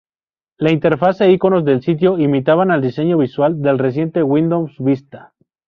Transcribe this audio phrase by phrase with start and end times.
[0.57, 5.35] La interfaz e iconos del sitio imitaban al diseño visual del reciente Windows Vista.